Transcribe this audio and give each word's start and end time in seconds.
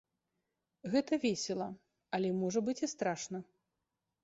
Гэта 0.93 1.13
весела, 1.25 1.67
але 2.19 2.33
можа 2.41 2.59
быць 2.71 2.77
і 2.85 2.91
страшна. 2.97 3.45